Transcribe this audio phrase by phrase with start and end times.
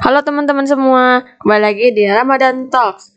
[0.00, 3.12] Halo teman-teman semua, kembali lagi di Ramadan Talks.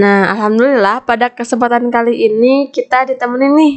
[0.00, 3.74] Nah, alhamdulillah pada kesempatan kali ini kita ditemenin nih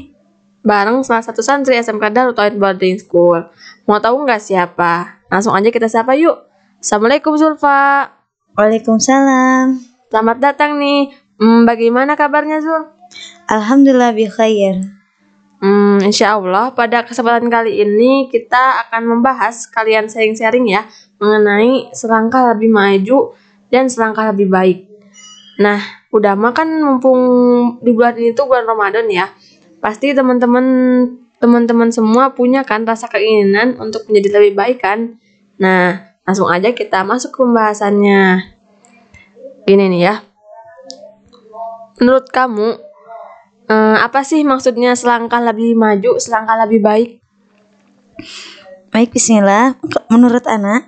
[0.63, 3.43] bareng salah satu santri SMK Darut Tauhid Boarding School.
[3.83, 5.19] Mau tahu nggak siapa?
[5.27, 6.47] Langsung aja kita sapa yuk.
[6.79, 8.07] Assalamualaikum Zulfa.
[8.55, 9.75] Waalaikumsalam.
[10.07, 11.11] Selamat datang nih.
[11.43, 12.87] Hmm, bagaimana kabarnya Zul?
[13.51, 14.87] Alhamdulillah bi khair.
[15.59, 20.87] Hmm, insya Allah pada kesempatan kali ini kita akan membahas kalian sharing-sharing ya
[21.19, 23.35] mengenai selangkah lebih maju
[23.69, 24.89] dan selangkah lebih baik.
[25.59, 25.79] Nah,
[26.15, 27.21] udah makan mumpung
[27.83, 29.27] di bulan ini tuh bulan Ramadan ya.
[29.83, 30.65] Pasti teman-teman
[31.39, 35.19] teman-teman semua punya kan rasa keinginan untuk menjadi lebih baik kan?
[35.59, 38.55] Nah, langsung aja kita masuk ke pembahasannya.
[39.67, 40.15] Gini nih ya.
[41.99, 42.79] Menurut kamu
[43.67, 47.09] eh, apa sih maksudnya selangkah lebih maju, selangkah lebih baik?
[48.89, 49.77] Baik, bismillah.
[50.09, 50.87] Menurut anak,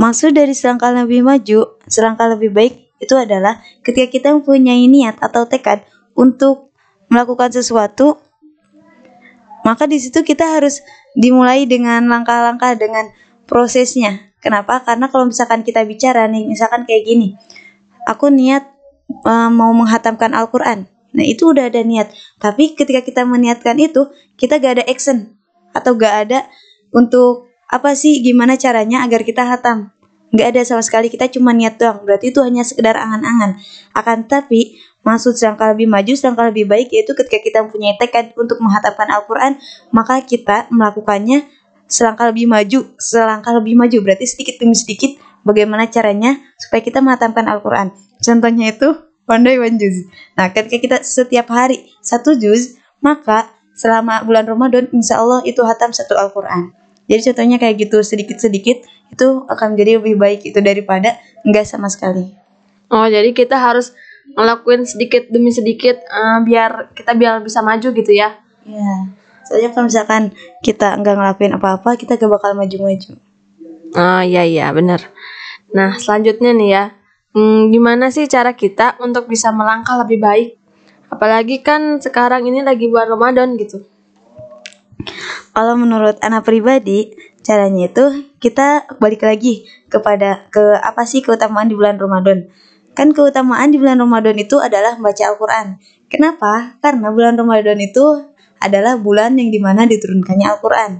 [0.00, 5.44] maksud dari selangkah lebih maju, selangkah lebih baik itu adalah ketika kita mempunyai niat atau
[5.44, 5.84] tekad
[6.16, 6.72] untuk
[7.12, 8.18] melakukan sesuatu,
[9.66, 10.80] maka di situ kita harus
[11.14, 13.12] dimulai dengan langkah-langkah dengan
[13.46, 14.34] prosesnya.
[14.40, 14.84] Kenapa?
[14.84, 17.32] Karena kalau misalkan kita bicara nih, misalkan kayak gini,
[18.04, 18.68] aku niat
[19.24, 20.84] uh, mau menghatamkan Al-Quran.
[21.14, 22.12] Nah itu udah ada niat.
[22.42, 25.32] Tapi ketika kita meniatkan itu, kita gak ada action
[25.72, 26.44] atau gak ada
[26.92, 29.90] untuk apa sih gimana caranya agar kita hatam.
[30.30, 32.06] Gak ada sama sekali kita cuma niat doang.
[32.06, 33.58] Berarti itu hanya sekedar angan-angan.
[33.94, 38.62] Akan tapi maksud selangkah lebih maju, selangkah lebih baik yaitu ketika kita mempunyai tekad untuk
[38.62, 39.58] menghatamkan Al-Quran,
[39.90, 41.46] maka kita melakukannya
[41.90, 43.98] selangkah lebih maju, selangkah lebih maju.
[44.02, 47.90] Berarti sedikit demi sedikit bagaimana caranya supaya kita menghatamkan Al-Quran.
[48.22, 48.90] Contohnya itu
[49.26, 50.06] one day one juz.
[50.38, 55.90] Nah, ketika kita setiap hari satu juz, maka selama bulan Ramadan insya Allah itu hatam
[55.94, 56.83] satu Al-Quran.
[57.04, 62.32] Jadi contohnya kayak gitu sedikit-sedikit itu akan menjadi lebih baik itu daripada enggak sama sekali.
[62.88, 63.92] Oh, jadi kita harus
[64.32, 68.40] ngelakuin sedikit demi sedikit eh, biar kita biar bisa maju gitu ya.
[68.64, 69.12] Ya.
[69.44, 70.22] Soalnya kalau misalkan
[70.64, 73.20] kita enggak ngelakuin apa-apa, kita gak bakal maju-maju.
[73.94, 75.04] Oh iya iya bener.
[75.76, 76.84] Nah selanjutnya nih ya,
[77.36, 80.48] hmm, gimana sih cara kita untuk bisa melangkah lebih baik?
[81.12, 83.84] Apalagi kan sekarang ini lagi bulan Ramadan gitu.
[85.54, 87.14] Kalau menurut anak pribadi,
[87.46, 88.04] caranya itu
[88.42, 92.50] kita balik lagi kepada ke apa sih keutamaan di bulan Ramadan.
[92.98, 95.78] Kan keutamaan di bulan Ramadan itu adalah membaca Al-Quran.
[96.10, 96.78] Kenapa?
[96.82, 100.90] Karena bulan Ramadan itu adalah bulan yang di mana diturunkannya Al-Quran.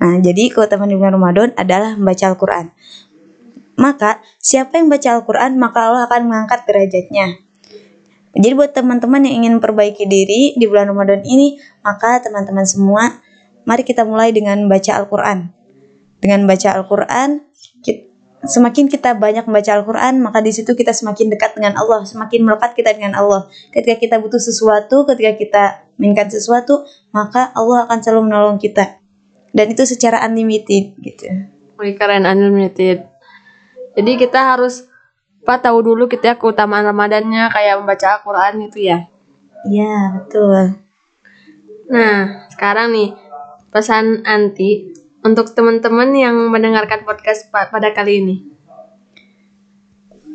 [0.00, 2.66] Nah, jadi keutamaan di bulan Ramadan adalah membaca Al-Quran.
[3.74, 7.40] Maka, siapa yang baca Al-Quran, maka Allah akan mengangkat derajatnya.
[8.34, 13.22] Jadi buat teman-teman yang ingin memperbaiki diri di bulan Ramadan ini, maka teman-teman semua,
[13.64, 15.52] mari kita mulai dengan baca Al-Quran.
[16.20, 17.44] Dengan baca Al-Quran,
[18.44, 22.76] semakin kita banyak membaca Al-Quran, maka di situ kita semakin dekat dengan Allah, semakin melekat
[22.76, 23.48] kita dengan Allah.
[23.72, 25.64] Ketika kita butuh sesuatu, ketika kita
[25.96, 29.00] menginginkan sesuatu, maka Allah akan selalu menolong kita.
[29.54, 31.24] Dan itu secara unlimited gitu.
[31.80, 33.08] Wih keren unlimited.
[33.94, 34.90] Jadi kita harus
[35.44, 38.98] apa tahu dulu kita ya keutamaan Ramadannya kayak membaca Al-Quran itu ya.
[39.64, 40.84] Iya, betul.
[41.88, 43.12] Nah, sekarang nih
[43.74, 44.94] pesan anti
[45.26, 48.36] untuk teman-teman yang mendengarkan podcast pa- pada kali ini.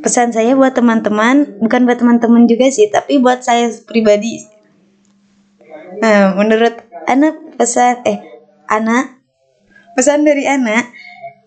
[0.04, 4.44] Pesan saya buat teman-teman, bukan buat teman-teman juga sih, tapi buat saya pribadi.
[6.04, 8.20] Nah, menurut anak pesan eh
[8.68, 9.20] anak
[9.96, 10.92] pesan dari anak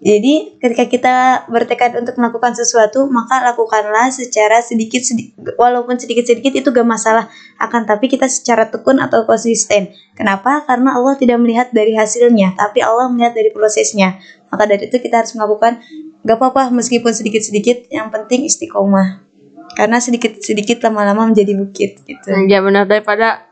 [0.03, 6.59] jadi ketika kita bertekad untuk melakukan sesuatu maka lakukanlah secara sedikit sedikit walaupun sedikit sedikit
[6.59, 7.31] itu gak masalah
[7.63, 9.95] akan tapi kita secara tekun atau konsisten.
[10.19, 10.67] Kenapa?
[10.67, 14.19] Karena Allah tidak melihat dari hasilnya tapi Allah melihat dari prosesnya.
[14.51, 15.79] Maka dari itu kita harus melakukan
[16.27, 19.23] gak apa-apa meskipun sedikit sedikit yang penting istiqomah.
[19.79, 22.27] Karena sedikit sedikit lama-lama menjadi bukit gitu.
[22.51, 23.47] Ya benar daripada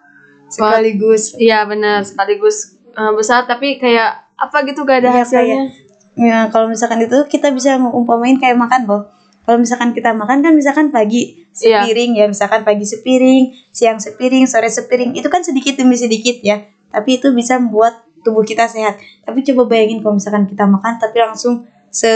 [0.51, 1.31] sekaligus.
[1.39, 5.90] Iya benar sekaligus eh, besar tapi kayak apa gitu gak ada Iya, hasilnya.
[6.21, 9.03] Ya, kalau misalkan itu kita bisa ngumpamain kayak makan loh.
[9.49, 11.83] Kalau misalkan kita makan kan misalkan pagi Iya.
[11.83, 16.69] sepiring ya, misalkan pagi sepiring, siang sepiring, sore sepiring, itu kan sedikit demi sedikit ya.
[16.93, 19.01] Tapi itu bisa membuat tubuh kita sehat.
[19.25, 22.07] Tapi coba bayangin kalau misalkan kita makan tapi langsung se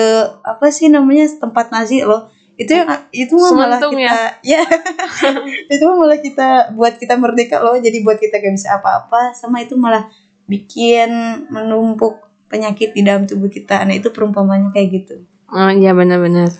[0.44, 2.30] apa sih namanya tempat nasi loh.
[2.54, 4.62] Itu yang itu malah Sementung kita ya.
[5.74, 7.74] itu mah malah kita buat kita merdeka loh.
[7.80, 10.06] Jadi buat kita gak bisa apa-apa sama itu malah
[10.46, 11.10] bikin
[11.50, 13.82] menumpuk penyakit di dalam tubuh kita.
[13.82, 15.26] Nah, itu perumpamannya kayak gitu.
[15.50, 16.54] Oh iya benar-benar.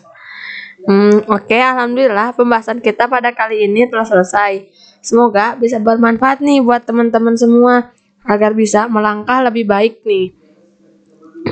[0.85, 4.69] Hmm, oke alhamdulillah pembahasan kita pada kali ini telah selesai.
[5.01, 7.95] Semoga bisa bermanfaat nih buat teman-teman semua
[8.27, 10.35] agar bisa melangkah lebih baik nih.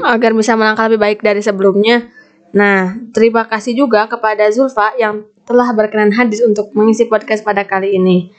[0.04, 2.12] Agar bisa melangkah lebih baik dari sebelumnya.
[2.52, 7.96] Nah, terima kasih juga kepada Zulfa yang telah berkenan hadir untuk mengisi podcast pada kali
[7.96, 8.32] ini.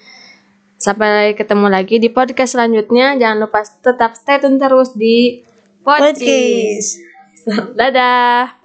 [0.78, 3.18] Sampai ketemu lagi di podcast selanjutnya.
[3.18, 5.42] Jangan lupa tetap stay tune terus di.
[5.83, 7.03] Podcast.
[7.77, 8.62] Dadah.